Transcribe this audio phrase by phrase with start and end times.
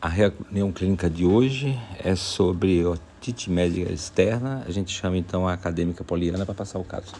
[0.00, 4.62] A reunião clínica de hoje é sobre otite médica externa.
[4.66, 7.14] A gente chama então a acadêmica Poliana para passar o caso.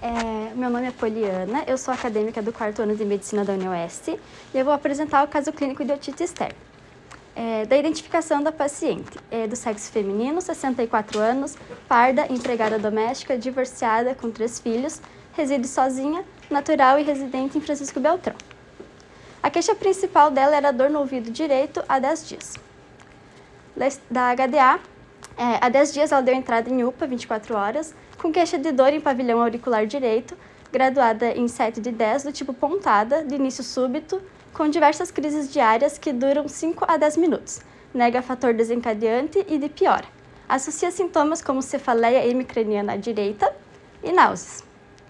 [0.00, 4.18] É, meu nome é Poliana, eu sou acadêmica do quarto ano de medicina da Unioeste
[4.54, 6.54] e eu vou apresentar o caso clínico de otite externa.
[7.34, 11.56] É, da identificação da paciente, é do sexo feminino, 64 anos,
[11.88, 15.00] parda, empregada doméstica, divorciada, com três filhos,
[15.38, 18.34] reside sozinha, natural e residente em Francisco Beltrão.
[19.40, 22.54] A queixa principal dela era dor no ouvido direito há 10 dias.
[24.10, 24.80] Da HDA,
[25.36, 28.92] é, há 10 dias ela deu entrada em UPA, 24 horas, com queixa de dor
[28.92, 30.36] em pavilhão auricular direito,
[30.72, 34.20] graduada em 7 de 10, do tipo pontada, de início súbito,
[34.52, 37.60] com diversas crises diárias que duram 5 a 10 minutos,
[37.94, 40.06] nega fator desencadeante e de piora.
[40.48, 43.54] Associa sintomas como cefaleia hemicraniana à direita
[44.02, 44.67] e náuseas.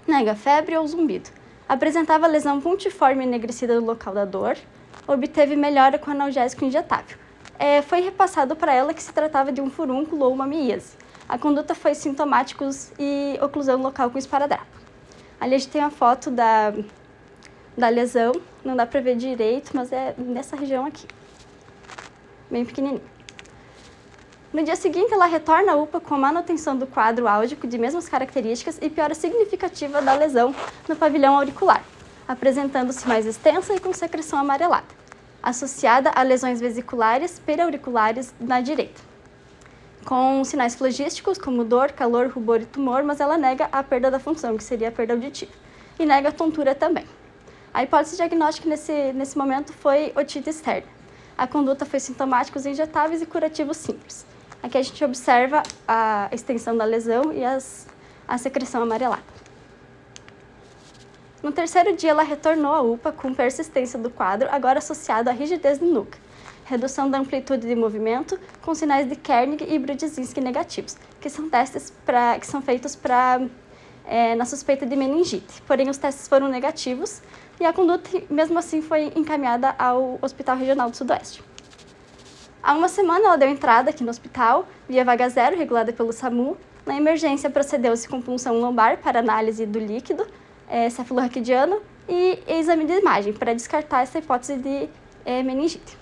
[0.08, 1.28] Nega febre ou zumbido.
[1.68, 4.56] Apresentava lesão pontiforme enegrecida no local da dor.
[5.06, 7.18] Obteve melhora com analgésico injetável.
[7.58, 10.96] É, foi repassado para ela que se tratava de um furúnculo ou uma miíase.
[11.28, 14.64] A conduta foi sintomáticos e oclusão local com esparadrapo.
[15.38, 16.72] Ali a gente tem a foto da,
[17.76, 18.32] da lesão,
[18.64, 21.06] não dá para ver direito, mas é nessa região aqui,
[22.50, 23.17] bem pequenininho.
[24.50, 28.08] No dia seguinte, ela retorna à UPA com a manutenção do quadro álgico de mesmas
[28.08, 30.54] características e piora significativa da lesão
[30.88, 31.84] no pavilhão auricular,
[32.26, 34.86] apresentando-se mais extensa e com secreção amarelada,
[35.42, 39.02] associada a lesões vesiculares periauriculares na direita,
[40.06, 44.18] com sinais flogísticos como dor, calor, rubor e tumor, mas ela nega a perda da
[44.18, 45.52] função, que seria a perda auditiva,
[45.98, 47.04] e nega a tontura também.
[47.74, 50.88] A hipótese diagnóstica nesse, nesse momento foi otite externa.
[51.36, 54.26] A conduta foi sintomáticos injetáveis e curativos simples.
[54.62, 57.86] Aqui a gente observa a extensão da lesão e as,
[58.26, 59.22] a secreção amarelada.
[61.42, 65.78] No terceiro dia, ela retornou à UPA com persistência do quadro, agora associado à rigidez
[65.78, 66.18] de nuca,
[66.64, 71.92] redução da amplitude de movimento, com sinais de Kernig e Brudzinski negativos, que são testes
[72.04, 73.40] pra, que são feitos para
[74.04, 75.62] é, na suspeita de meningite.
[75.62, 77.22] Porém, os testes foram negativos
[77.60, 81.42] e a conduta, mesmo assim, foi encaminhada ao Hospital Regional do Sudoeste.
[82.68, 86.54] Há uma semana ela deu entrada aqui no hospital, via vaga zero, regulada pelo SAMU.
[86.84, 90.26] Na emergência, procedeu-se com punção lombar para análise do líquido
[90.68, 94.86] é, cefalorraquidiano e exame de imagem para descartar essa hipótese de
[95.24, 95.96] é, meningite.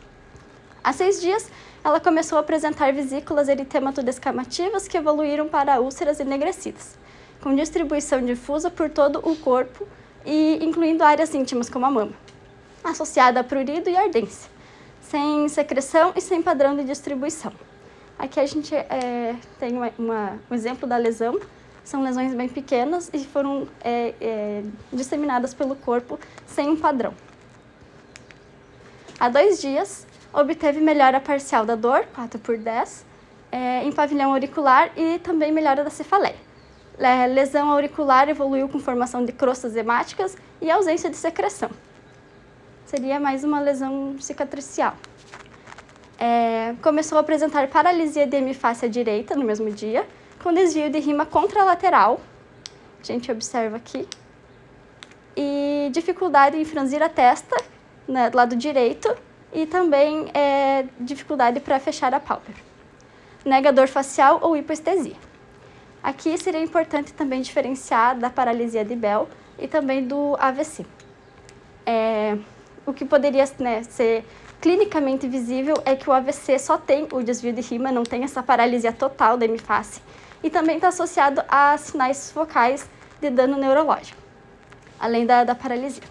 [0.82, 1.49] Há seis dias,
[1.84, 6.99] ela começou a apresentar vesículas eritematoidescamativas que evoluíram para úlceras enegrecidas,
[7.41, 9.87] com distribuição difusa por todo o corpo
[10.25, 12.12] e incluindo áreas íntimas como a mama,
[12.82, 14.56] associada a prurido e ardência
[15.09, 17.53] sem secreção e sem padrão de distribuição.
[18.19, 21.39] Aqui a gente é, tem uma, uma, um exemplo da lesão.
[21.84, 24.62] São lesões bem pequenas e foram é, é,
[24.93, 27.15] disseminadas pelo corpo sem um padrão.
[29.21, 33.06] Há dois dias, obteve melhora parcial da dor, 4 por 10,
[33.53, 36.47] é, em pavilhão auricular e também melhora da cefaleia.
[37.33, 41.71] Lesão auricular evoluiu com formação de crostas hemáticas e ausência de secreção
[42.87, 44.95] seria mais uma lesão cicatricial.
[46.19, 50.07] É, começou a apresentar paralisia de hemifácia direita no mesmo dia,
[50.43, 52.21] com desvio de rima contralateral,
[53.01, 54.09] a gente observa aqui,
[55.37, 57.57] e dificuldade em franzir a testa
[58.09, 59.15] né, do lado direito
[59.53, 62.63] e também é, dificuldade para fechar a pálpebra.
[63.45, 65.17] Negador facial ou hipoestesia.
[66.03, 70.87] Aqui seria importante também diferenciar da paralisia de Bell e também do AVC.
[71.85, 72.39] É,
[72.87, 74.25] o que poderia né, ser
[74.61, 78.43] clinicamente visível é que o AVC só tem o desvio de rima, não tem essa
[78.43, 80.01] paralisia total da hemiface.
[80.43, 82.89] E também está associado a sinais focais
[83.21, 84.21] de dano neurológico,
[84.99, 86.03] além da, da paralisia.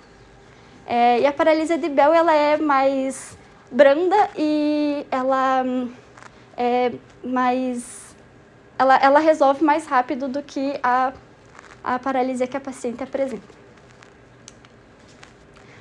[0.86, 3.38] É, e a paralisia de Bell ela é mais
[3.72, 5.92] branda e ela hum,
[6.56, 6.92] é
[7.24, 8.06] mais
[8.78, 11.14] ela, ela resolve mais rápido do que a,
[11.84, 13.55] a paralisia que a paciente apresenta.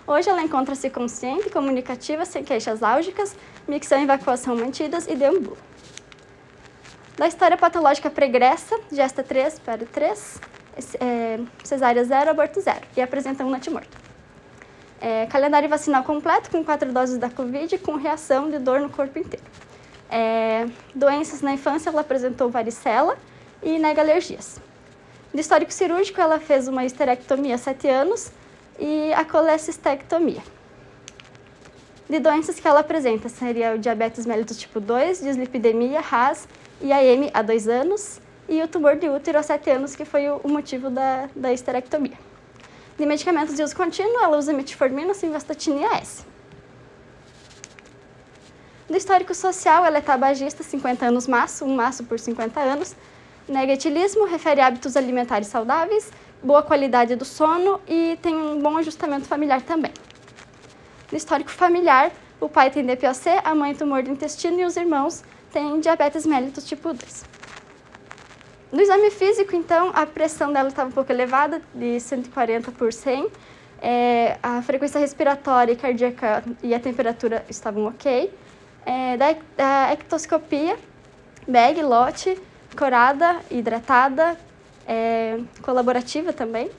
[0.07, 3.35] Hoje ela encontra-se consciente, comunicativa, sem queixas álgicas,
[3.67, 5.57] micção e evacuação mantidas e deambula.
[7.17, 10.41] Da história patológica pregressa, gesta 3, para 3,
[11.01, 13.97] é, cesárea 0, aborto 0, e apresenta um natimorto.
[15.01, 19.19] É, calendário vacinal completo, com quatro doses da Covid, com reação de dor no corpo
[19.19, 19.45] inteiro.
[20.11, 23.17] É, doenças na infância, ela apresentou varicela
[23.63, 24.61] e nega alergias.
[25.33, 28.31] De histórico cirúrgico, ela fez uma esterectomia há 7 anos,
[28.79, 30.43] e a colecistectomia.
[32.09, 36.47] De doenças que ela apresenta seria o diabetes mellitus tipo 2, dislipidemia, RAS
[36.81, 40.29] e AM há dois anos e o tumor de útero há sete anos, que foi
[40.29, 42.19] o motivo da, da esterectomia.
[42.99, 46.27] De medicamentos de uso contínuo, ela usa metformina, simvastatina e AS.
[48.89, 52.95] Do histórico social, ela é tabagista, 50 anos maço, um maço por 50 anos.
[53.49, 56.13] Negatilismo, refere hábitos alimentares saudáveis,
[56.45, 59.93] boa qualidade do sono e tem um bom ajustamento familiar também.
[61.11, 65.25] No histórico familiar, o pai tem DPOC, a mãe tumor do intestino e os irmãos
[65.51, 67.25] têm diabetes mellitus tipo 2.
[68.71, 73.31] No exame físico, então, a pressão dela estava um pouco elevada, de 140 por 100.
[73.81, 78.33] É, a frequência respiratória e cardíaca e a temperatura estavam ok.
[78.85, 80.77] É, da, da ectoscopia,
[81.47, 82.37] bag, lote,
[82.77, 84.37] corada, hidratada,
[84.87, 86.71] é, colaborativa também.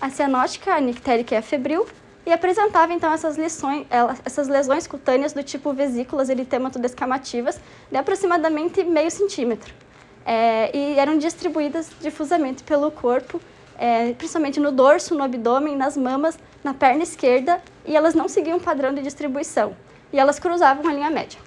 [0.00, 1.86] A cianótica, a nictérica e a febril.
[2.26, 3.86] E apresentava, então, essas, lições,
[4.24, 7.58] essas lesões cutâneas do tipo vesículas eritemato-descamativas
[7.90, 9.72] de aproximadamente meio centímetro
[10.28, 13.40] é, e eram distribuídas difusamente pelo corpo,
[13.78, 18.58] é, principalmente no dorso, no abdômen, nas mamas, na perna esquerda, e elas não seguiam
[18.58, 19.74] um padrão de distribuição,
[20.12, 21.40] e elas cruzavam a linha média.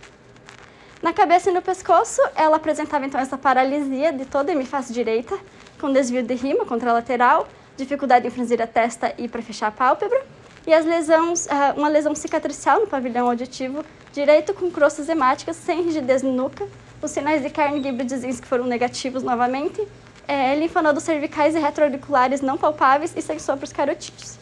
[1.01, 5.35] Na cabeça e no pescoço, ela apresentava então essa paralisia de toda a hemifácie direita,
[5.79, 10.23] com desvio de rima contralateral, dificuldade em franzir a testa e para fechar a pálpebra,
[10.67, 13.83] e as lesões, ah, uma lesão cicatricial no pavilhão auditivo
[14.13, 16.67] direito com crostas hemáticas sem rigidez no nuca,
[17.01, 17.91] os sinais de Carnegie
[18.39, 19.81] que foram negativos novamente,
[20.27, 24.37] é, linfonodos cervicais e retroauriculares não palpáveis e sem sopros carotídeos.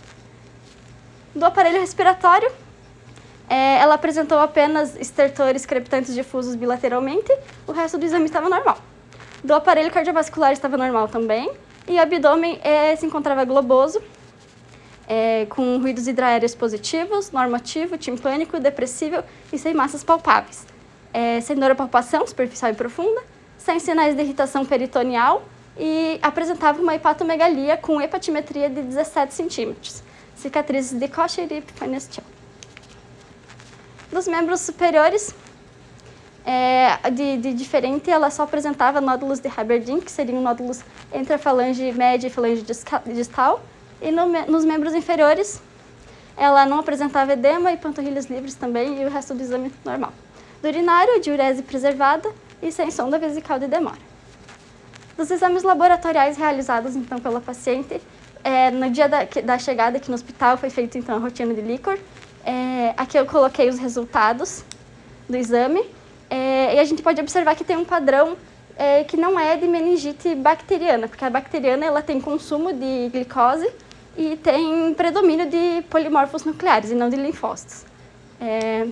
[1.33, 2.51] Do aparelho respiratório,
[3.49, 7.31] é, ela apresentou apenas estertores crepitantes difusos bilateralmente,
[7.67, 8.77] o resto do exame estava normal.
[9.43, 11.51] Do aparelho cardiovascular estava normal também,
[11.87, 14.01] e o abdômen é, se encontrava globoso,
[15.07, 20.67] é, com ruídos hidraéreos positivos, normativo, timpânico, depressível e sem massas palpáveis
[21.13, 23.21] é, sem palpação superficial e profunda,
[23.57, 25.43] sem sinais de irritação peritoneal
[25.77, 30.03] e apresentava uma hepatomegalia com hepatimetria de 17 centímetros,
[30.35, 32.23] cicatrizes de Kocher e Epiphanestion.
[34.11, 35.35] Dos membros superiores,
[36.45, 40.81] é, de, de, diferente, ela só apresentava nódulos de Haberdin, que seriam nódulos
[41.13, 42.65] entre a falange média e a falange
[43.13, 43.61] distal,
[44.01, 45.61] e no, nos membros inferiores,
[46.35, 50.13] ela não apresentava edema e panturrilhas livres também, e o resto do exame normal
[50.61, 52.29] do urinário, diurese preservada
[52.61, 54.09] e sem sonda vesical de demora.
[55.17, 58.01] Dos exames laboratoriais realizados então pela paciente,
[58.43, 61.61] é, no dia da, da, chegada aqui no hospital foi feita então a rotina de
[61.61, 61.97] líquor.
[62.45, 64.63] É, aqui eu coloquei os resultados
[65.27, 65.83] do exame
[66.29, 68.37] é, e a gente pode observar que tem um padrão
[68.77, 73.69] é, que não é de meningite bacteriana, porque a bacteriana ela tem consumo de glicose
[74.17, 77.85] e tem predomínio de polimorfos nucleares e não de linfócitos.
[78.39, 78.87] É,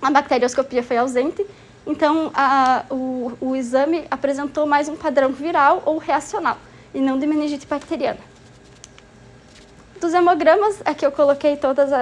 [0.00, 1.44] a bacterioscopia foi ausente,
[1.86, 6.56] então a, o, o exame apresentou mais um padrão viral ou reacional,
[6.94, 8.20] e não de meningite bacteriana.
[10.00, 11.92] Dos hemogramas, aqui eu coloquei todos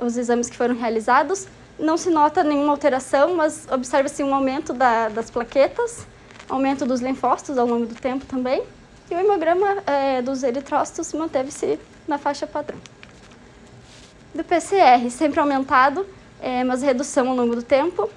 [0.00, 1.46] os exames que foram realizados,
[1.78, 6.06] não se nota nenhuma alteração, mas observa-se um aumento da, das plaquetas,
[6.48, 8.62] aumento dos linfócitos ao longo do tempo também,
[9.10, 12.78] e o hemograma é, dos eritrócitos manteve-se na faixa padrão.
[14.34, 16.06] Do PCR, sempre aumentado,
[16.40, 18.08] é, mas redução ao longo do tempo.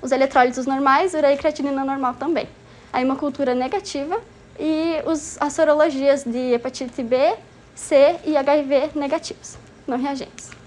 [0.00, 2.48] Os eletrólitos normais, ureia e creatinina normal também.
[2.92, 4.20] Aí uma cultura negativa
[4.58, 7.34] e os, as sorologias de hepatite B,
[7.74, 9.56] C e HIV negativos,
[9.86, 10.61] não reagentes.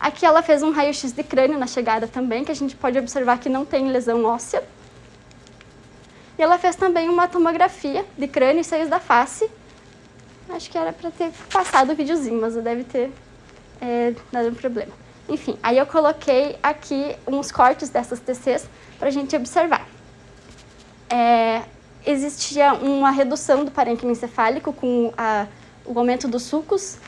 [0.00, 3.38] Aqui ela fez um raio-x de crânio na chegada também, que a gente pode observar
[3.38, 4.64] que não tem lesão óssea.
[6.38, 9.48] E ela fez também uma tomografia de crânio e seios da face.
[10.48, 13.12] Acho que era para ter passado o videozinho, mas deve ter
[13.78, 14.92] é, dado um problema.
[15.28, 18.66] Enfim, aí eu coloquei aqui uns cortes dessas TCs
[18.98, 19.86] para a gente observar.
[21.08, 21.62] É,
[22.06, 25.46] existia uma redução do parênquima encefálico com a,
[25.84, 26.98] o aumento dos sucos.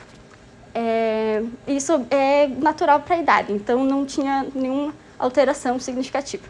[0.75, 6.45] É, isso é natural para a idade, então não tinha nenhuma alteração significativa.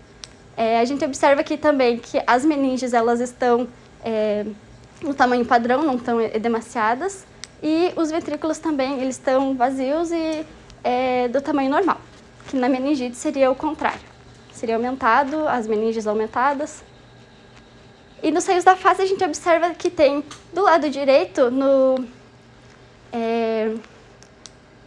[0.56, 3.66] É, a gente observa aqui também que as meninges elas estão
[4.04, 4.44] é,
[5.02, 7.26] no tamanho padrão, não estão edemaciadas,
[7.62, 10.44] e os ventrículos também eles estão vazios e
[10.84, 12.00] é, do tamanho normal,
[12.48, 14.12] que na meningite seria o contrário.
[14.52, 16.84] Seria aumentado, as meninges aumentadas.
[18.22, 22.04] E nos seios da face a gente observa que tem do lado direito, no,
[23.12, 23.74] é,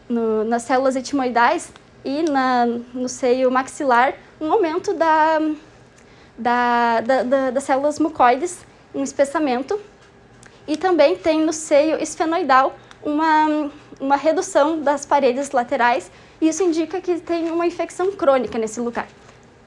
[0.08, 1.72] no nas células etimoidais
[2.04, 5.40] e na, no seio maxilar, um aumento da,
[6.38, 9.80] da, da, da, das células mucoides, um espessamento.
[10.68, 13.70] E também tem no seio esfenoidal uma
[14.00, 19.08] uma redução das paredes laterais e isso indica que tem uma infecção crônica nesse lugar.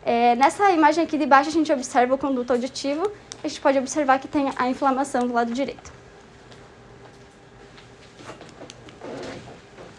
[0.04, 3.10] É, nessa imagem aqui de baixo a gente observa o conduto auditivo,
[3.42, 5.97] a gente pode observar que tem a inflamação do lado direito.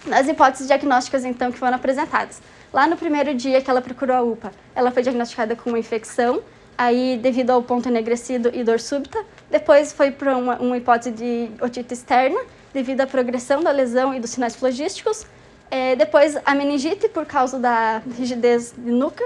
[0.10, 2.42] Nas hipóteses diagnósticas, então, que foram apresentadas.
[2.74, 6.42] Lá no primeiro dia que ela procurou a UPA, ela foi diagnosticada com uma infecção,
[6.76, 9.24] aí devido ao ponto enegrecido e dor súbita.
[9.52, 12.40] Depois foi para uma, uma, hipótese de otite externa,
[12.74, 15.28] devido à progressão da lesão e dos sinais flogísticos.
[15.70, 19.24] É, depois a meningite, por causa da rigidez de nuca.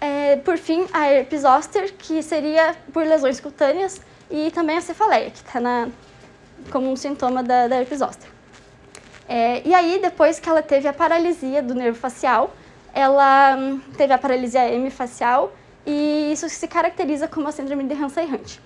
[0.00, 4.00] É, por fim, a herpes zoster, que seria por lesões cutâneas,
[4.30, 5.88] e também a cefaleia, que está
[6.70, 8.37] como um sintoma da, da herpes zoster.
[9.28, 12.54] É, e aí, depois que ela teve a paralisia do nervo facial,
[12.94, 15.52] ela hum, teve a paralisia hemifacial
[15.86, 18.58] e isso se caracteriza como a síndrome de Hansen-Hunt.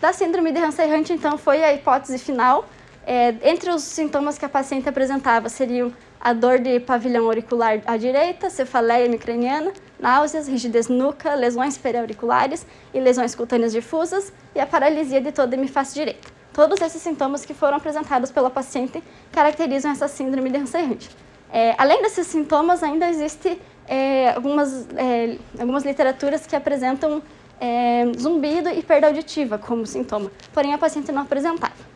[0.00, 2.64] Da síndrome de Hansen-Hunt, então, foi a hipótese final.
[3.06, 7.96] É, entre os sintomas que a paciente apresentava seriam a dor de pavilhão auricular à
[7.96, 15.20] direita, cefaleia hemicraniana, náuseas, rigidez nuca, lesões periauriculares e lesões cutâneas difusas e a paralisia
[15.20, 16.39] de toda a hemiface direita.
[16.52, 21.08] Todos esses sintomas que foram apresentados pela paciente caracterizam essa síndrome de Hansen-Hunt.
[21.52, 27.22] É, além desses sintomas, ainda existe é, algumas, é, algumas literaturas que apresentam
[27.60, 31.90] é, zumbido e perda auditiva como sintoma, porém a paciente não apresentava.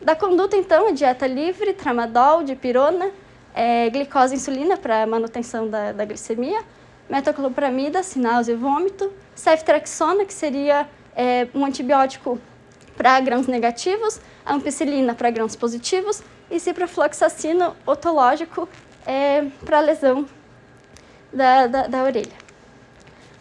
[0.00, 3.10] Da conduta, então, a dieta livre, tramadol, dipirona,
[3.54, 6.60] é, glicose e insulina para manutenção da, da glicemia,
[7.08, 12.40] metoclopramida, sinálise e vômito, ceftriaxona, que seria é, um antibiótico
[12.96, 18.68] para grãos negativos, ampicilina para grãos positivos e ciprofloxacino otológico
[19.06, 20.26] é, para lesão
[21.32, 22.42] da, da, da orelha.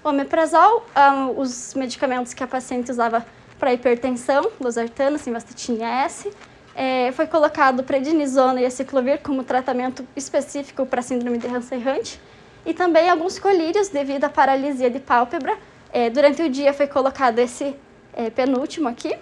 [0.04, 3.26] O omeprazol, um, os medicamentos que a paciente usava
[3.60, 6.32] para hipertensão, losartana, simvastatina S,
[6.74, 12.18] é, foi colocado prednisona e aciclovir como tratamento específico para síndrome de Hansen-Hunt
[12.66, 15.58] e também alguns colírios devido à paralisia de pálpebra.
[15.94, 17.76] É, durante o dia foi colocado esse
[18.14, 19.16] é, penúltimo aqui,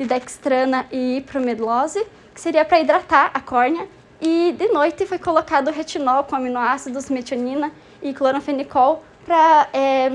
[0.00, 3.86] de dextrana e hipromedlose, que seria para hidratar a córnea
[4.18, 10.12] e de noite foi colocado retinol com aminoácidos, metionina e cloranfenicol para é,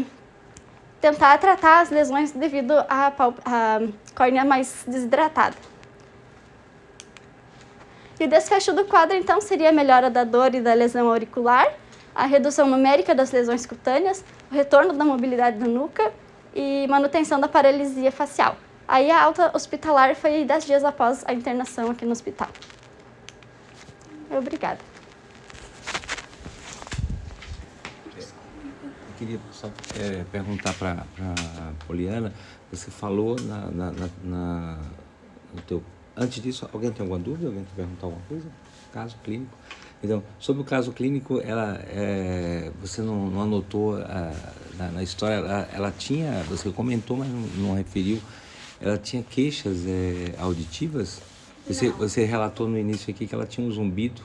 [0.99, 3.13] tentar tratar as lesões devido à,
[3.45, 3.79] à
[4.15, 5.55] córnea mais desidratada.
[8.19, 11.67] E o desfecho do quadro, então, seria a melhora da dor e da lesão auricular,
[12.15, 16.11] a redução numérica das lesões cutâneas, o retorno da mobilidade da nuca
[16.55, 18.55] e manutenção da paralisia facial.
[18.87, 22.49] Aí a alta hospitalar foi 10 dias após a internação aqui no hospital.
[24.29, 24.79] Obrigada.
[28.15, 29.67] Eu queria só
[29.99, 32.33] é, perguntar para a Poliana,
[32.71, 33.91] você falou na, na,
[34.23, 34.79] na,
[35.53, 35.83] no teu...
[36.17, 37.47] Antes disso, alguém tem alguma dúvida?
[37.47, 38.47] Alguém quer perguntar alguma coisa?
[38.93, 39.57] Caso clínico?
[40.03, 44.31] Então, sobre o caso clínico, ela, é, você não, não anotou a,
[44.77, 47.39] na, na, história, ela, ela, tinha, você comentou, mas não,
[47.69, 48.21] não referiu,
[48.81, 51.21] ela tinha queixas é, auditivas?
[51.67, 54.21] Você, você relatou no início aqui que ela tinha um zumbido.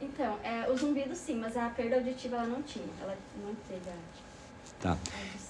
[0.00, 2.86] Então, é, o zumbido sim, mas a perda auditiva ela não tinha.
[3.02, 3.94] Ela não teve a...
[4.80, 4.96] Tá.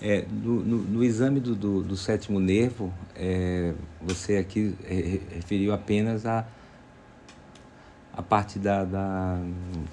[0.01, 4.75] É, no, no, no, exame do, do, do sétimo nervo, é, você aqui
[5.35, 6.47] referiu apenas a,
[8.13, 9.39] a parte da, da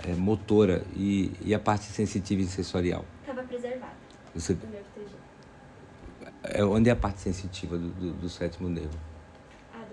[0.08, 3.04] é, motora e, e a parte sensitiva e sensorial.
[3.22, 3.94] Estava preservada.
[4.36, 4.58] Você,
[6.70, 8.98] onde é a parte sensitiva do, do, do sétimo nervo?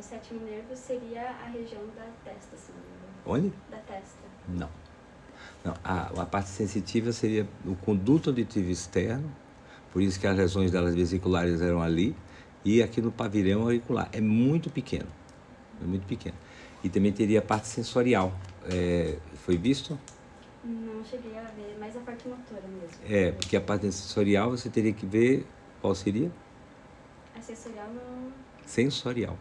[0.01, 3.13] do sétimo nervo seria a região da testa, se não me engano.
[3.27, 3.53] Onde?
[3.71, 4.19] Da testa.
[4.49, 4.71] Não.
[5.63, 9.31] Não, a, a parte sensitiva seria o conduto auditivo externo,
[9.93, 12.17] por isso que as lesões delas vesiculares eram ali,
[12.65, 14.09] e aqui no pavilhão auricular.
[14.11, 15.09] É muito pequeno,
[15.83, 16.37] é muito pequeno.
[16.83, 18.33] E também teria a parte sensorial.
[18.65, 19.99] É, foi visto?
[20.65, 22.97] Não cheguei a ver, mais a parte motora mesmo.
[23.07, 25.47] É, porque a parte sensorial você teria que ver
[25.81, 26.31] qual seria?
[27.37, 28.33] A sensorial não.
[28.67, 29.37] Sensorial.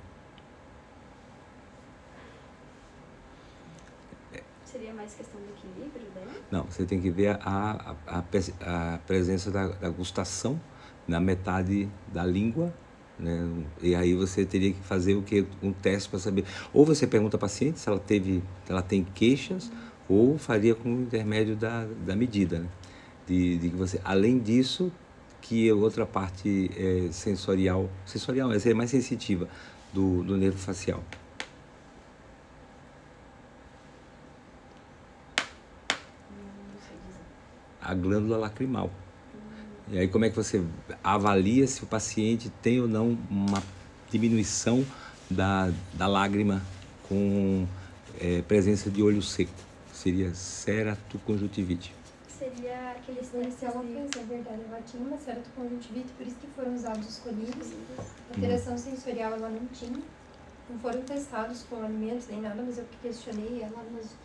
[4.99, 6.43] mais questão do equilíbrio daí?
[6.51, 10.59] Não, você tem que ver a, a, a, a presença da, da gustação
[11.07, 12.73] na metade da língua
[13.17, 13.45] né?
[13.81, 16.45] E aí você teria que fazer o que um teste para saber.
[16.73, 19.69] Ou você pergunta à paciente se ela teve, se ela tem queixas,
[20.07, 22.69] ou faria com o intermédio da, da medida, né?
[23.27, 24.89] De, de que você, além disso,
[25.41, 29.47] que outra parte é, sensorial, sensorial, essa é mais sensitiva
[29.93, 31.03] do, do nervo facial.
[37.89, 38.91] a glândula lacrimal.
[39.91, 40.63] E aí como é que você
[41.03, 43.63] avalia se o paciente tem ou não uma
[44.11, 44.85] diminuição
[45.27, 46.61] da, da lágrima
[47.07, 47.65] com
[48.19, 49.51] é, presença de olho seco?
[49.91, 51.98] Seria ceratoconjuntivite.
[52.39, 56.73] Seria aquele se ela fez, é verdade, ela tinha uma ceratoconjuntivite, por isso que foram
[56.73, 57.73] usados os colírios.
[58.33, 60.01] Alteração sensorial ela não tinha.
[60.69, 64.15] não foram testados com alimentos nem nada, mas eu questionei ela nos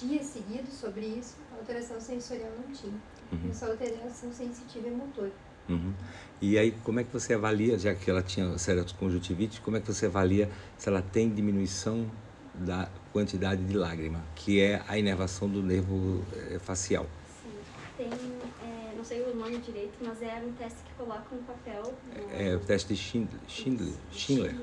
[0.00, 2.94] dias seguidos sobre isso, a alteração sensorial não tinha.
[3.32, 3.52] Uhum.
[3.52, 5.30] Só alteração sensitiva e motor.
[5.68, 5.92] Uhum.
[6.40, 8.54] E aí, como é que você avalia, já que ela tinha
[8.98, 10.48] conjuntivite, como é que você avalia
[10.78, 12.10] se ela tem diminuição
[12.54, 17.06] da quantidade de lágrima, que é a inervação do nervo é, facial?
[17.42, 17.52] Sim,
[17.96, 21.94] tem, é, não sei o nome direito, mas é um teste que coloca um papel.
[22.14, 22.34] No...
[22.34, 23.40] É, o teste de Schindler.
[23.48, 23.94] Schindler.
[24.12, 24.54] Schindler.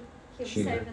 [0.43, 0.85] Schindler.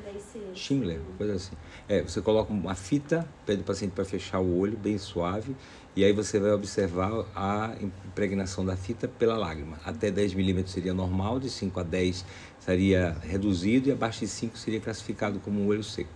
[0.54, 1.52] Schindler, coisa assim.
[1.86, 5.54] É, você coloca uma fita, pede o paciente para fechar o olho, bem suave,
[5.94, 9.78] e aí você vai observar a impregnação da fita pela lágrima.
[9.84, 12.24] Até 10 milímetros seria normal, de 5 a 10
[12.58, 16.10] estaria reduzido e abaixo de 5 seria classificado como um olho seco.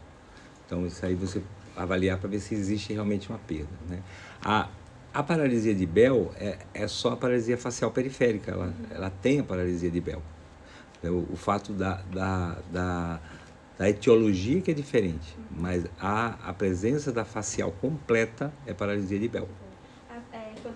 [0.65, 1.43] Então isso aí você
[1.77, 3.69] avaliar para ver se existe realmente uma perda.
[3.89, 4.03] Né?
[4.41, 4.69] A,
[5.17, 9.43] a paralisia de Bell é, é só a paralisia facial periférica, ela, ela tem a
[9.43, 10.23] paralisia de Bell.
[11.03, 13.21] O, o fato da, da, da,
[13.79, 19.29] da, etiologia que é diferente, mas a, a presença da facial completa é paralisia de
[19.29, 19.49] Bell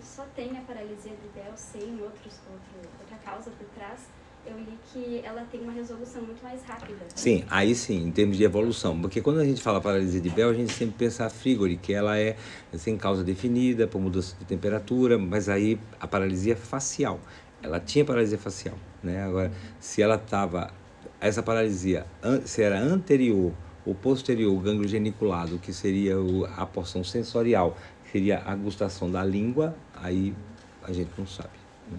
[0.01, 4.09] quando só tem a paralisia de Bell sem outros, outro, outra causa por trás,
[4.47, 6.99] eu li que ela tem uma resolução muito mais rápida.
[7.15, 9.01] Sim, aí sim, em termos de evolução.
[9.01, 11.93] Porque quando a gente fala paralisia de Bell, a gente sempre pensa a Frigori, que
[11.93, 12.37] ela é
[12.75, 17.21] sem causa definida, por mudança de temperatura, mas aí a paralisia facial.
[17.63, 19.23] Ela tinha paralisia facial, né?
[19.23, 20.73] Agora, se ela estava,
[21.21, 22.07] essa paralisia,
[22.45, 23.53] se era anterior
[23.85, 26.17] ou posterior, o gânglio geniculado, que seria
[26.57, 27.77] a porção sensorial,
[28.11, 30.35] seria a gustação da língua, aí
[30.83, 31.51] a gente não sabe.
[31.91, 31.99] Né?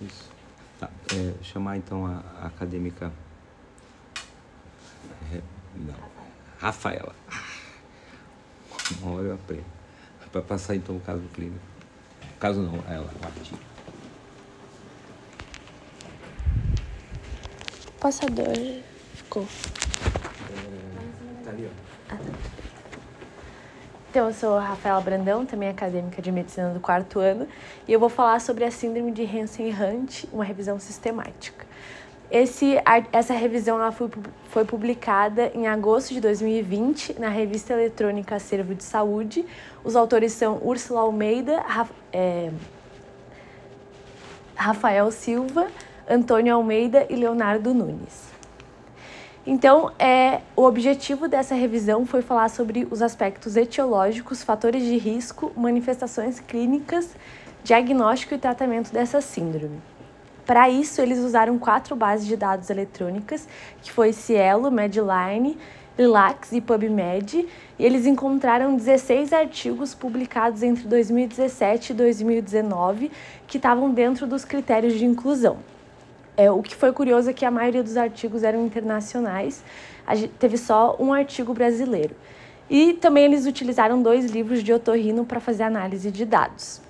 [0.00, 0.31] Isso.
[0.82, 3.12] Tá, é, chamar então a, a acadêmica.
[5.32, 5.40] É,
[5.76, 5.94] não.
[6.58, 7.14] Rafaela.
[9.00, 9.64] Uma hora eu aprendo.
[10.32, 11.64] Para passar então o caso clínico.
[12.34, 13.60] O caso não, ela, o artigo.
[18.00, 18.82] Passador
[19.14, 19.46] ficou.
[20.50, 22.12] É, tá ali, ó.
[22.12, 22.61] Ah, tá.
[24.12, 27.48] Então, eu sou a Rafaela Brandão, também acadêmica de medicina do quarto ano,
[27.88, 31.64] e eu vou falar sobre a síndrome de Hansen-Hunt, uma revisão sistemática.
[32.30, 32.76] Esse,
[33.10, 34.10] essa revisão ela foi,
[34.50, 39.46] foi publicada em agosto de 2020 na revista eletrônica Acervo de Saúde.
[39.82, 41.64] Os autores são Úrsula Almeida,
[42.12, 42.50] é,
[44.54, 45.68] Rafael Silva,
[46.06, 48.31] Antônio Almeida e Leonardo Nunes.
[49.44, 55.50] Então, é, o objetivo dessa revisão foi falar sobre os aspectos etiológicos, fatores de risco,
[55.56, 57.16] manifestações clínicas,
[57.64, 59.80] diagnóstico e tratamento dessa síndrome.
[60.46, 63.48] Para isso, eles usaram quatro bases de dados eletrônicas,
[63.80, 65.58] que foi Cielo, Medline,
[65.98, 67.46] Lilacs e PubMed,
[67.78, 73.10] e eles encontraram 16 artigos publicados entre 2017 e 2019
[73.48, 75.58] que estavam dentro dos critérios de inclusão.
[76.36, 79.62] É, o que foi curioso é que a maioria dos artigos eram internacionais,
[80.14, 82.14] gente, teve só um artigo brasileiro.
[82.70, 86.80] E também eles utilizaram dois livros de otorrino para fazer análise de dados.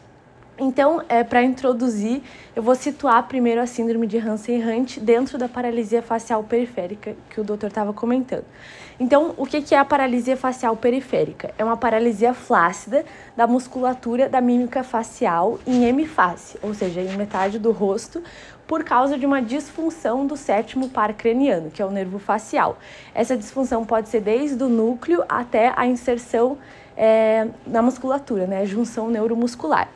[0.59, 2.23] Então, é, para introduzir,
[2.55, 7.45] eu vou situar primeiro a síndrome de Hansen-Hunt dentro da paralisia facial periférica que o
[7.45, 8.45] doutor estava comentando.
[9.01, 11.53] Então, o que é a paralisia facial periférica?
[11.59, 13.05] É uma paralisia flácida
[13.37, 18.23] da musculatura da mímica facial em hemiface, ou seja, em metade do rosto,
[18.73, 22.79] por causa de uma disfunção do sétimo par craniano, que é o nervo facial.
[23.15, 26.57] Essa disfunção pode ser desde o núcleo até a inserção
[26.97, 29.89] é, na musculatura, né, junção neuromuscular.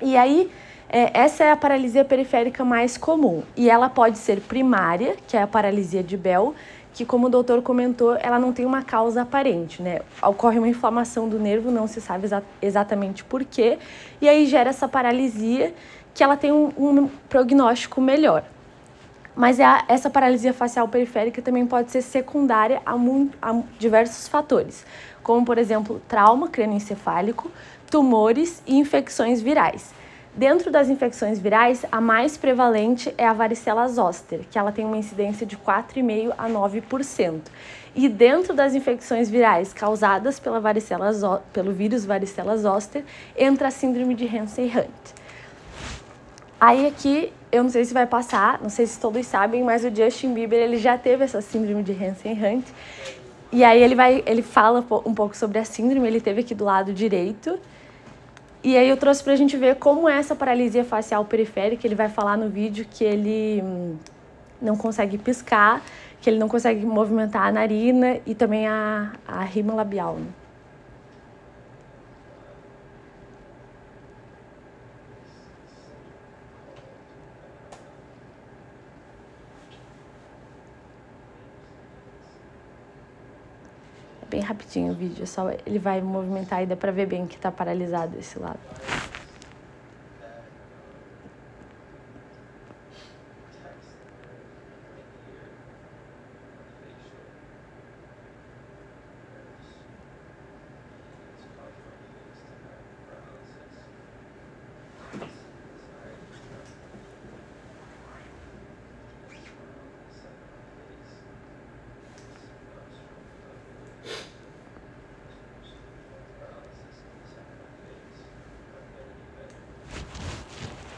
[0.00, 0.48] E aí,
[0.88, 5.42] é, essa é a paralisia periférica mais comum, e ela pode ser primária, que é
[5.42, 6.54] a paralisia de Bell,
[6.92, 10.02] que, como o doutor comentou, ela não tem uma causa aparente, né?
[10.22, 13.76] Ocorre uma inflamação do nervo, não se sabe exa exatamente por quê,
[14.20, 15.74] e aí gera essa paralisia
[16.14, 18.44] que ela tem um, um prognóstico melhor.
[19.34, 22.94] Mas é a, essa paralisia facial periférica também pode ser secundária a,
[23.42, 24.86] a diversos fatores,
[25.22, 27.50] como, por exemplo, trauma crânioencefálico,
[27.90, 29.92] tumores e infecções virais.
[30.36, 34.96] Dentro das infecções virais, a mais prevalente é a varicela zoster, que ela tem uma
[34.96, 37.40] incidência de 4,5 a 9%.
[37.94, 41.12] E dentro das infecções virais causadas pela varicela
[41.52, 43.04] pelo vírus varicela zoster,
[43.36, 45.23] entra a síndrome de Hansen-Hunt.
[46.66, 49.94] Aí aqui, eu não sei se vai passar, não sei se todos sabem, mas o
[49.94, 52.64] Justin Bieber ele já teve essa síndrome de Hansen-Hunt.
[53.52, 56.64] E aí ele vai, ele fala um pouco sobre a síndrome, ele teve aqui do
[56.64, 57.58] lado direito.
[58.62, 62.08] E aí eu trouxe pra gente ver como é essa paralisia facial periférica, ele vai
[62.08, 63.96] falar no vídeo que ele hum,
[64.58, 65.82] não consegue piscar,
[66.18, 70.14] que ele não consegue movimentar a narina e também a, a rima labial.
[70.14, 70.43] Né?
[84.34, 87.38] Bem rapidinho o vídeo, é só ele vai movimentar e dá pra ver bem que
[87.38, 88.58] tá paralisado esse lado.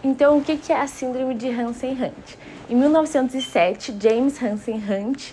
[0.07, 2.37] Então, o que é a síndrome de Hansen-Hunt?
[2.71, 5.33] Em 1907, James Hansen-Hunt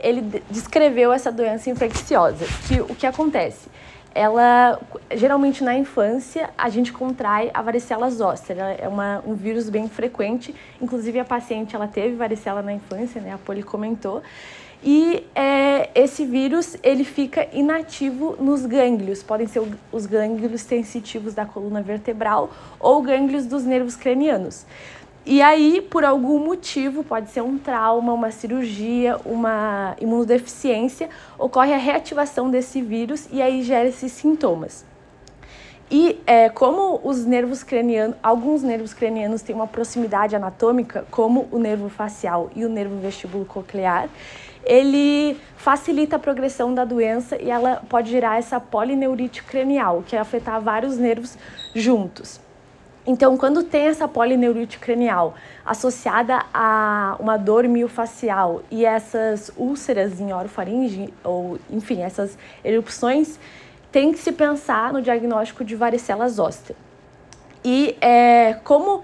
[0.00, 2.46] ele descreveu essa doença infecciosa.
[2.66, 3.68] Que o que acontece?
[4.14, 4.80] Ela
[5.14, 8.56] geralmente na infância a gente contrai a varicela zoster.
[8.78, 10.54] É uma, um vírus bem frequente.
[10.80, 13.34] Inclusive a paciente ela teve varicela na infância, né?
[13.34, 14.22] A Poli comentou
[14.84, 21.46] e é, esse vírus ele fica inativo nos gânglios, podem ser os gânglios sensitivos da
[21.46, 24.66] coluna vertebral ou gânglios dos nervos cranianos.
[25.24, 31.78] E aí, por algum motivo, pode ser um trauma, uma cirurgia, uma imunodeficiência, ocorre a
[31.78, 34.84] reativação desse vírus e aí gera esses sintomas.
[35.90, 41.58] E é, como os nervos cranianos, alguns nervos cranianos têm uma proximidade anatômica, como o
[41.58, 44.10] nervo facial e o nervo vestíbulo coclear,
[44.64, 50.18] ele facilita a progressão da doença e ela pode gerar essa polineurite cranial, que é
[50.18, 51.36] afetar vários nervos
[51.74, 52.40] juntos.
[53.06, 60.32] Então, quando tem essa polineurite cranial associada a uma dor miofacial e essas úlceras em
[60.32, 63.38] orofaringe, ou enfim, essas erupções,
[63.92, 66.74] tem que se pensar no diagnóstico de varicela zoster.
[67.62, 69.02] E é, como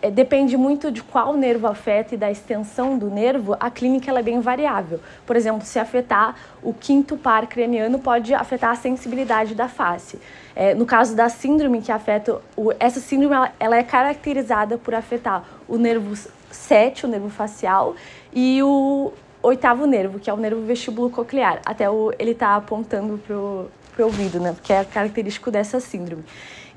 [0.00, 4.20] é, depende muito de qual nervo afeta e da extensão do nervo, a clínica ela
[4.20, 5.00] é bem variável.
[5.26, 10.18] Por exemplo, se afetar o quinto par craniano, pode afetar a sensibilidade da face.
[10.54, 14.94] É, no caso da síndrome que afeta, o, essa síndrome ela, ela, é caracterizada por
[14.94, 16.14] afetar o nervo
[16.50, 17.94] 7, o nervo facial,
[18.32, 21.60] e o oitavo nervo, que é o nervo vestíbulo coclear.
[21.64, 24.52] Até o, ele está apontando pro, pro ouvido, né?
[24.52, 26.24] Porque é característico dessa síndrome.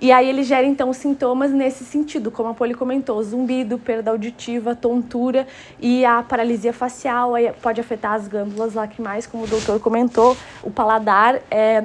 [0.02, 4.76] E aí ele gera então sintomas nesse sentido, como a Poli comentou, zumbido, perda auditiva,
[4.76, 5.48] tontura
[5.80, 10.72] e a paralisia facial, aí pode afetar as glândulas lacrimais, como o doutor comentou, o
[10.72, 11.84] paladar, é,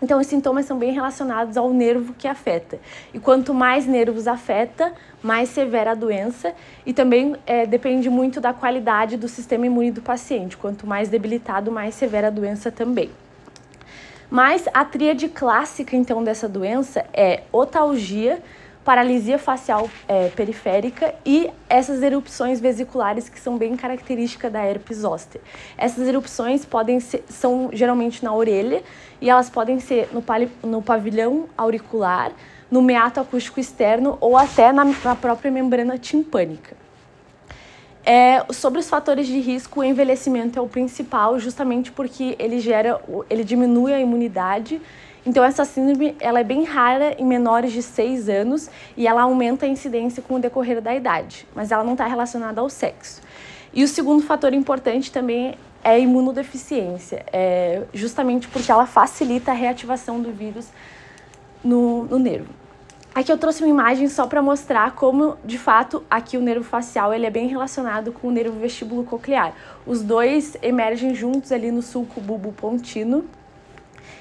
[0.00, 2.78] então, os sintomas são bem relacionados ao nervo que afeta.
[3.12, 6.54] E quanto mais nervos afeta, mais severa a doença.
[6.86, 10.56] E também é, depende muito da qualidade do sistema imune do paciente.
[10.56, 13.10] Quanto mais debilitado, mais severa a doença também.
[14.30, 18.42] Mas a tríade clássica, então, dessa doença é otalgia,
[18.84, 25.40] paralisia facial é, periférica e essas erupções vesiculares que são bem características da herpes zoster.
[25.76, 28.82] Essas erupções podem ser, são geralmente na orelha
[29.20, 30.24] e elas podem ser no,
[30.66, 32.32] no pavilhão auricular,
[32.70, 36.87] no meato acústico externo ou até na, na própria membrana timpânica.
[38.10, 42.98] É, sobre os fatores de risco, o envelhecimento é o principal, justamente porque ele gera,
[43.28, 44.80] ele diminui a imunidade.
[45.26, 49.66] Então essa síndrome, ela é bem rara em menores de 6 anos e ela aumenta
[49.66, 53.20] a incidência com o decorrer da idade, mas ela não está relacionada ao sexo.
[53.74, 59.54] E o segundo fator importante também é a imunodeficiência, é, justamente porque ela facilita a
[59.54, 60.68] reativação do vírus
[61.62, 62.54] no, no nervo.
[63.14, 67.12] Aqui eu trouxe uma imagem só para mostrar como, de fato, aqui o nervo facial
[67.12, 69.54] ele é bem relacionado com o nervo vestíbulo coclear.
[69.86, 73.24] Os dois emergem juntos ali no sulco bulbo pontino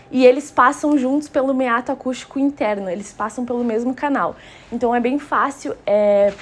[0.09, 4.35] e eles passam juntos pelo meato acústico interno, eles passam pelo mesmo canal.
[4.71, 6.33] Então é bem fácil é,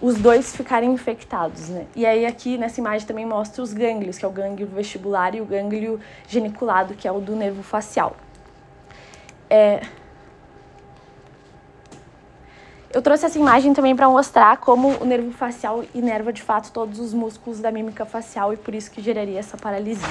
[0.00, 1.86] os dois ficarem infectados, né?
[1.94, 5.40] E aí aqui nessa imagem também mostra os gânglios, que é o gânglio vestibular e
[5.40, 8.16] o gânglio geniculado, que é o do nervo facial.
[9.50, 9.82] É,
[12.92, 16.98] eu trouxe essa imagem também para mostrar como o nervo facial inerva de fato todos
[16.98, 20.08] os músculos da mímica facial e por isso que geraria essa paralisia.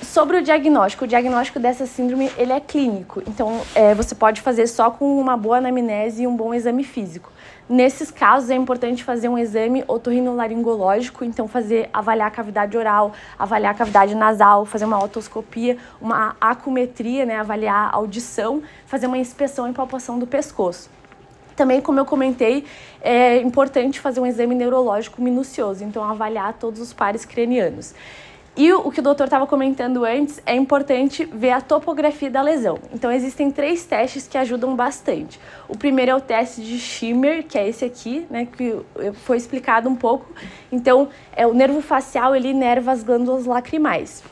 [0.00, 4.68] Sobre o diagnóstico, o diagnóstico dessa síndrome ele é clínico, então é, você pode fazer
[4.68, 7.32] só com uma boa anamnese e um bom exame físico.
[7.68, 13.74] Nesses casos é importante fazer um exame otorrinolaringológico, então fazer avaliar a cavidade oral, avaliar
[13.74, 19.68] a cavidade nasal, fazer uma otoscopia, uma acumetria, né, avaliar a audição, fazer uma inspeção
[19.68, 20.93] e palpação do pescoço.
[21.56, 22.64] Também, como eu comentei,
[23.00, 27.94] é importante fazer um exame neurológico minucioso, então avaliar todos os pares cranianos.
[28.56, 32.78] E o que o doutor estava comentando antes, é importante ver a topografia da lesão.
[32.92, 35.40] Então, existem três testes que ajudam bastante.
[35.68, 38.80] O primeiro é o teste de Schimmer, que é esse aqui, né, que
[39.14, 40.26] foi explicado um pouco.
[40.70, 44.22] Então, é o nervo facial, ele inerva as glândulas lacrimais.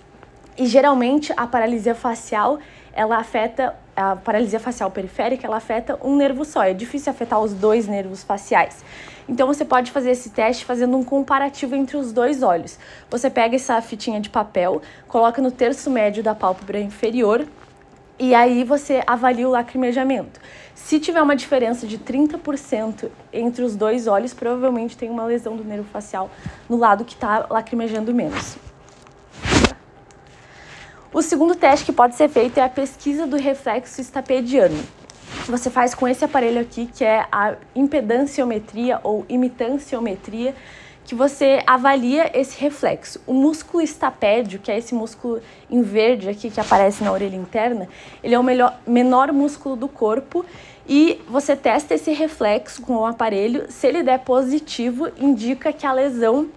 [0.56, 2.60] E geralmente a paralisia facial,
[2.92, 6.62] ela afeta a paralisia facial periférica, ela afeta um nervo só.
[6.62, 8.84] É difícil afetar os dois nervos faciais.
[9.28, 12.78] Então você pode fazer esse teste fazendo um comparativo entre os dois olhos.
[13.10, 17.46] Você pega essa fitinha de papel, coloca no terço médio da pálpebra inferior
[18.18, 20.40] e aí você avalia o lacrimejamento.
[20.74, 25.64] Se tiver uma diferença de 30% entre os dois olhos, provavelmente tem uma lesão do
[25.64, 26.30] nervo facial
[26.68, 28.56] no lado que está lacrimejando menos.
[31.14, 34.82] O segundo teste que pode ser feito é a pesquisa do reflexo estapediano.
[35.46, 40.54] Você faz com esse aparelho aqui, que é a impedanciometria ou imitanciometria,
[41.04, 43.20] que você avalia esse reflexo.
[43.26, 47.90] O músculo estapédio, que é esse músculo em verde aqui que aparece na orelha interna,
[48.24, 50.46] ele é o melhor, menor músculo do corpo
[50.88, 53.70] e você testa esse reflexo com o aparelho.
[53.70, 56.48] Se ele der positivo, indica que a lesão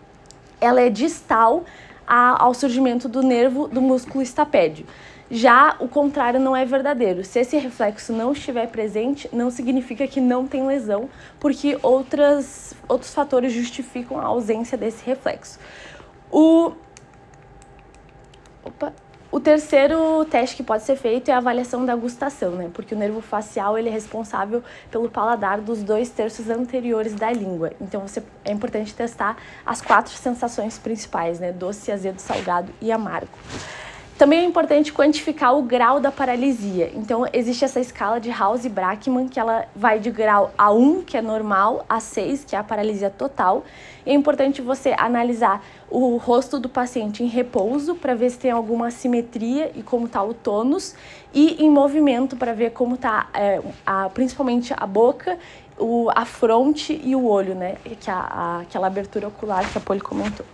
[0.62, 1.66] ela é distal
[2.08, 4.86] a, ao surgimento do nervo do músculo estapédio.
[5.30, 7.24] Já o contrário não é verdadeiro.
[7.24, 13.14] Se esse reflexo não estiver presente, não significa que não tem lesão, porque outras, outros
[13.14, 15.60] fatores justificam a ausência desse reflexo.
[16.32, 16.74] O,
[18.64, 18.94] opa,
[19.36, 22.70] o terceiro teste que pode ser feito é a avaliação da gustação, né?
[22.74, 27.74] Porque o nervo facial ele é responsável pelo paladar dos dois terços anteriores da língua.
[27.82, 31.52] Então você, é importante testar as quatro sensações principais, né?
[31.52, 33.28] Doce, azedo, salgado e amargo.
[34.18, 36.90] Também é importante quantificar o grau da paralisia.
[36.96, 41.18] Então, existe essa escala de House e Brackman, que ela vai de grau A1, que
[41.18, 43.66] é normal, a 6, que é a paralisia total.
[44.06, 48.52] E é importante você analisar o rosto do paciente em repouso para ver se tem
[48.52, 50.96] alguma assimetria e como está o tônus,
[51.34, 53.60] e em movimento para ver como está é,
[54.14, 55.38] principalmente a boca,
[55.78, 57.76] o, a fronte e o olho, né?
[57.84, 60.46] Que é a, a, aquela abertura ocular que a Poli comentou.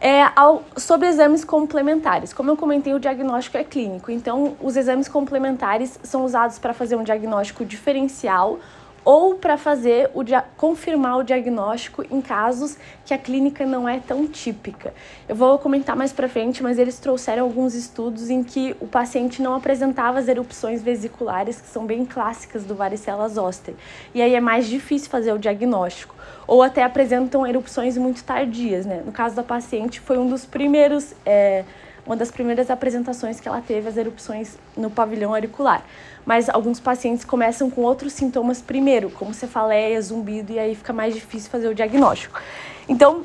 [0.00, 2.32] É, ao, sobre exames complementares.
[2.32, 6.96] Como eu comentei, o diagnóstico é clínico, então os exames complementares são usados para fazer
[6.96, 8.58] um diagnóstico diferencial
[9.06, 10.24] ou para fazer o
[10.56, 14.92] confirmar o diagnóstico em casos que a clínica não é tão típica.
[15.28, 19.40] Eu vou comentar mais para frente, mas eles trouxeram alguns estudos em que o paciente
[19.40, 23.76] não apresentava as erupções vesiculares que são bem clássicas do varicela zoster.
[24.12, 29.02] E aí é mais difícil fazer o diagnóstico ou até apresentam erupções muito tardias, né?
[29.06, 31.64] No caso da paciente, foi um dos primeiros, é,
[32.06, 35.82] uma das primeiras apresentações que ela teve as erupções no pavilhão auricular.
[36.24, 41.14] Mas alguns pacientes começam com outros sintomas primeiro, como cefaleia, zumbido, e aí fica mais
[41.14, 42.40] difícil fazer o diagnóstico.
[42.88, 43.24] Então,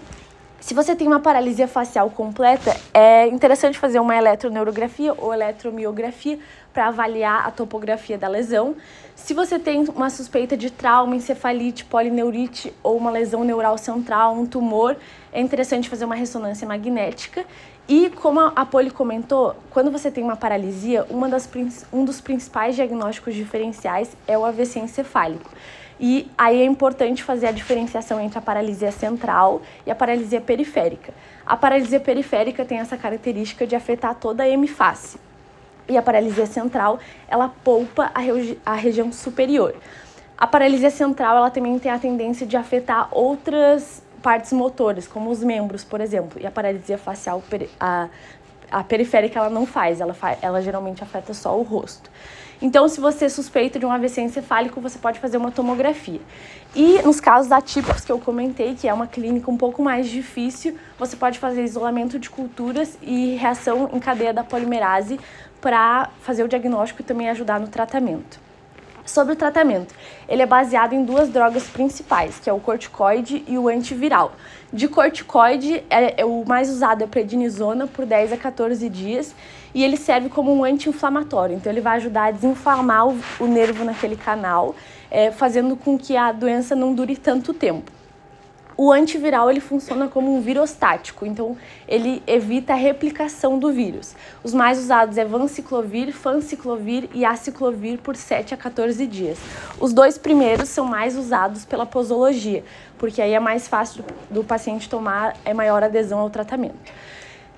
[0.60, 6.38] se você tem uma paralisia facial completa, é interessante fazer uma eletroneurografia ou eletromiografia
[6.72, 8.76] para avaliar a topografia da lesão.
[9.16, 14.46] Se você tem uma suspeita de trauma, encefalite, polineurite ou uma lesão neural central, um
[14.46, 14.96] tumor,
[15.34, 17.44] é interessante fazer uma ressonância magnética.
[17.94, 21.50] E como a Poli comentou, quando você tem uma paralisia, uma das,
[21.92, 25.52] um dos principais diagnósticos diferenciais é o AVC encefálico.
[26.00, 31.14] E aí é importante fazer a diferenciação entre a paralisia central e a paralisia periférica.
[31.46, 35.20] A paralisia periférica tem essa característica de afetar toda a hemiface
[35.90, 39.76] e a paralisia central, ela poupa a, regi a região superior.
[40.38, 45.44] A paralisia central, ela também tem a tendência de afetar outras partes motoras, como os
[45.44, 46.40] membros, por exemplo.
[46.42, 47.44] E a paralisia facial,
[47.80, 48.08] a,
[48.72, 52.10] a periférica, ela não faz, ela, fa ela geralmente afeta só o rosto.
[52.62, 56.22] Então, se você suspeita de um AVC encefálico, você pode fazer uma tomografia.
[56.76, 60.78] E nos casos atípicos que eu comentei, que é uma clínica um pouco mais difícil,
[60.98, 65.20] você pode fazer isolamento de culturas e reação em cadeia da polimerase
[65.60, 68.51] para fazer o diagnóstico e também ajudar no tratamento.
[69.12, 69.94] Sobre o tratamento,
[70.26, 74.32] ele é baseado em duas drogas principais, que é o corticoide e o antiviral.
[74.72, 79.36] De corticoide, é, é o mais usado é prednisona por 10 a 14 dias
[79.76, 81.58] e ele serve como um anti-inflamatório.
[81.58, 84.74] Então, ele vai ajudar a desinflamar o, o nervo naquele canal,
[85.10, 87.92] é, fazendo com que a doença não dure tanto tempo.
[88.84, 91.56] O antiviral ele funciona como um virostático, então
[91.88, 94.16] ele evita a replicação do vírus.
[94.44, 99.38] Os mais usados é vanciclovir, fanciclovir e aciclovir por 7 a 14 dias.
[99.80, 102.64] Os dois primeiros são mais usados pela posologia,
[102.98, 106.92] porque aí é mais fácil do, do paciente tomar, é maior adesão ao tratamento.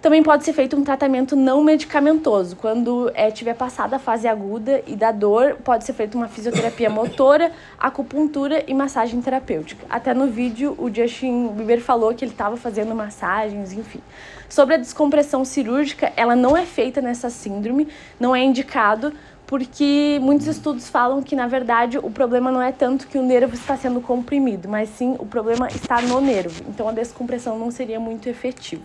[0.03, 2.57] Também pode ser feito um tratamento não medicamentoso.
[2.57, 6.89] Quando é, tiver passada a fase aguda e da dor, pode ser feita uma fisioterapia
[6.89, 9.85] motora, acupuntura e massagem terapêutica.
[9.89, 14.01] Até no vídeo o Justin Bieber falou que ele estava fazendo massagens, enfim.
[14.49, 17.87] Sobre a descompressão cirúrgica, ela não é feita nessa síndrome,
[18.19, 19.13] não é indicado,
[19.47, 23.53] porque muitos estudos falam que, na verdade, o problema não é tanto que o nervo
[23.55, 26.61] está sendo comprimido, mas sim o problema está no nervo.
[26.67, 28.83] Então, a descompressão não seria muito efetiva.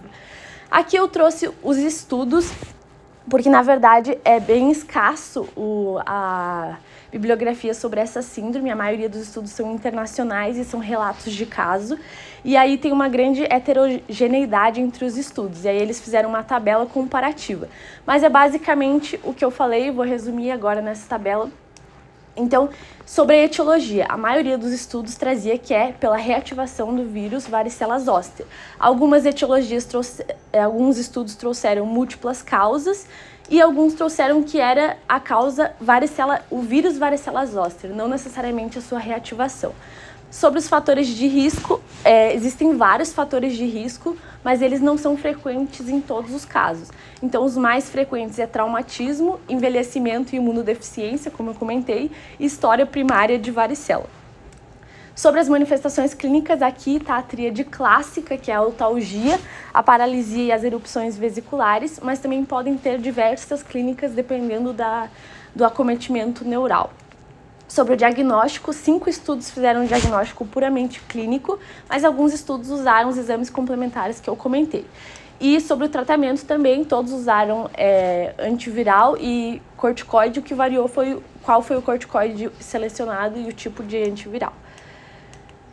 [0.71, 2.53] Aqui eu trouxe os estudos,
[3.29, 6.77] porque na verdade é bem escasso o, a
[7.11, 8.71] bibliografia sobre essa síndrome.
[8.71, 11.99] A maioria dos estudos são internacionais e são relatos de caso.
[12.45, 15.65] E aí tem uma grande heterogeneidade entre os estudos.
[15.65, 17.69] E aí eles fizeram uma tabela comparativa.
[18.07, 21.51] Mas é basicamente o que eu falei, vou resumir agora nessa tabela.
[22.39, 22.71] Então,
[23.05, 27.99] sobre a etiologia, a maioria dos estudos trazia que é pela reativação do vírus varicela
[27.99, 28.47] zoster.
[28.79, 33.07] Algumas etiologias trouxe, eh, alguns estudos trouxeram múltiplas causas
[33.51, 38.83] e alguns trouxeram que era a causa varicela, o vírus varicela zoster, não necessariamente a
[38.83, 39.73] sua reativação.
[40.31, 44.15] Sobre os fatores de risco, é, existem vários fatores de risco,
[44.45, 46.91] mas eles não são frequentes em todos os casos.
[47.23, 53.39] Então, os mais frequentes é traumatismo, envelhecimento e imunodeficiência, como eu comentei, e história primária
[53.39, 54.07] de varicela.
[55.15, 59.41] Sobre as manifestações clínicas, aqui está a tríade clássica, que é a otalgia,
[59.73, 65.09] a paralisia e as erupções vesiculares, mas também podem ter diversas clínicas dependendo da,
[65.57, 66.93] do acometimento neural.
[67.69, 73.19] Sobre o diagnóstico, cinco estudos fizeram um diagnóstico puramente clínico, mas alguns estudos usaram os
[73.19, 74.87] exames complementares que eu comentei.
[75.39, 81.23] E sobre o tratamento também, todos usaram é, antiviral e corticoide, o que variou foi
[81.43, 84.53] qual foi o corticoide selecionado e o tipo de antiviral.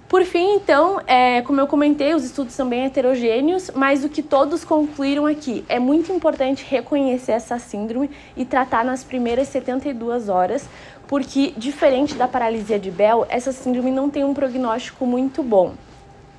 [0.08, 4.21] Por fim, então, é, como eu comentei, os estudos são bem heterogêneos, mas o que
[4.21, 10.69] todos concluíram aqui é muito importante reconhecer essa síndrome e tratar nas primeiras 72 horas,
[11.07, 15.73] porque, diferente da paralisia de Bell, essa síndrome não tem um prognóstico muito bom.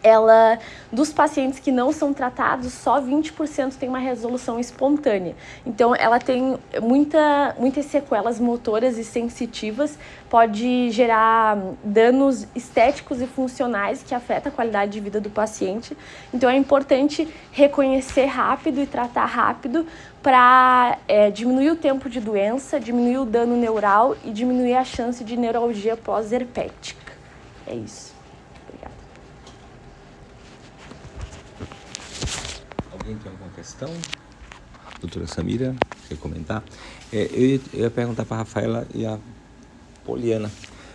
[0.07, 0.61] Ela,
[0.92, 5.35] dos pacientes que não são tratados, só 20% tem uma resolução espontânea.
[5.66, 9.99] Então, ela tem muita, muitas sequelas motoras e sensitivas,
[10.31, 15.97] pode gerar danos estéticos e funcionais que afetam a qualidade de vida do paciente.
[16.33, 19.87] Então, é importante reconhecer rápido e tratar rápido
[20.23, 25.25] para é, diminuir o tempo de doença, diminuir o dano neural e diminuir a chance
[25.25, 27.12] de neuralgia pós-herpética.
[27.66, 28.14] É isso.
[28.69, 28.95] Obrigada.
[33.07, 33.88] Alguém tem alguma questão?
[35.01, 35.77] Doutora Samira,
[36.09, 36.64] quer comentar?
[37.12, 39.16] É, eu, ia, perguntar para a Rafaela e a
[40.05, 40.51] Poliana.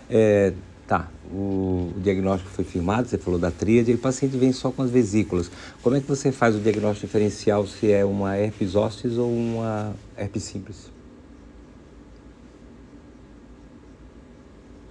[0.09, 0.53] É,
[0.85, 4.81] Tá, o, diagnóstico foi firmado, você falou da tríade, e o paciente vem só com
[4.81, 5.49] as vesículas.
[5.81, 9.95] Como é que você faz o diagnóstico diferencial se é uma herpes zoster ou uma
[10.17, 10.91] herpes simples?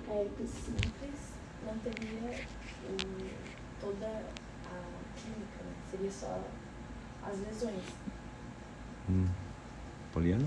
[0.09, 1.21] A herpes simples
[1.67, 2.47] não teria
[3.79, 4.81] toda a
[5.21, 5.75] clínica, né?
[5.91, 6.43] seria só
[7.31, 7.83] as lesões.
[9.09, 9.27] Hum.
[10.13, 10.47] Poliana?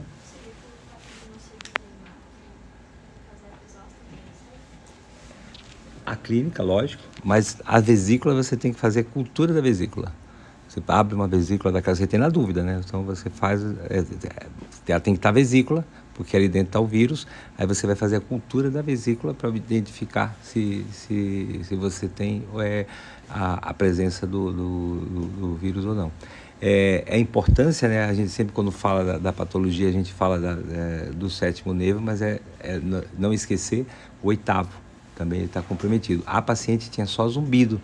[6.05, 10.11] a clínica, lógico, mas a vesícula você tem que fazer a cultura da vesícula.
[10.67, 12.81] Você abre uma vesícula daquela, você tem na dúvida, né?
[12.85, 14.47] Então você faz, é, é,
[14.87, 18.17] ela tem que estar vesícula, porque ali dentro está o vírus, aí você vai fazer
[18.17, 22.85] a cultura da vesícula para identificar se, se, se você tem é,
[23.29, 26.11] a, a presença do, do, do, do vírus ou não.
[26.65, 28.05] É, é, a importância, né?
[28.05, 31.73] A gente sempre quando fala da, da patologia, a gente fala da, é, do sétimo
[31.73, 32.79] nervo, mas é, é,
[33.19, 33.85] não esquecer
[34.21, 34.71] o oitavo,
[35.13, 36.23] também está comprometido.
[36.25, 37.81] A paciente tinha só zumbido,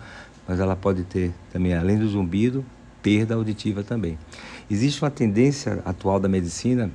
[0.47, 2.63] mas ela pode ter também, além do zumbido,
[3.03, 4.17] perda auditiva também.
[4.71, 6.89] Existe uma tendência atual da medicina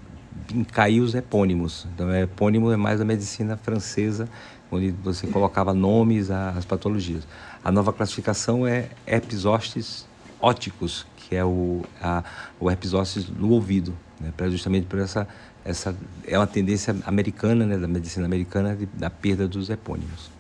[0.55, 1.87] em cair os epônimos.
[1.95, 4.27] Então, é, epônimo é mais a medicina francesa,
[4.73, 7.29] onde você colocava nomes às patologias.
[7.63, 10.07] A nova classificação é episóstis
[10.41, 12.23] óticos, que é o, a,
[12.61, 15.27] o episóstis no ouvido, né, justamente por essa
[15.65, 20.31] essa é uma tendência americana, né, da medicina americana, de, da perda dos epônimos.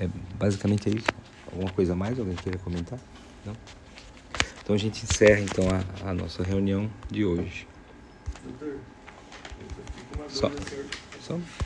[0.00, 1.06] É, basicamente é isso.
[1.52, 2.18] Alguma coisa mais?
[2.18, 2.98] Alguém queria comentar?
[3.44, 3.54] Não?
[4.62, 7.68] Então a gente encerra então a, a nossa reunião de hoje.
[10.28, 10.50] Só,
[11.20, 11.38] só